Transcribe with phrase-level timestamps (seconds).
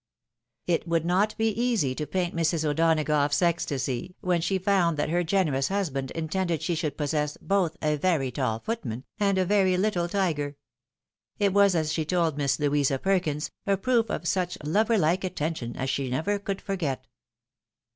[0.65, 2.65] It would not be easy to paint Mrs.
[2.65, 7.97] O'Donagough's ecstasy, when she found that her generous husband intended she should possess both a
[7.97, 10.55] very taU footman, and a very Httle tiger.
[11.37, 15.53] It was, as she told Miss Louisa Perkins, a proof of such lover like atten
[15.53, 17.05] tion, as she never could forget.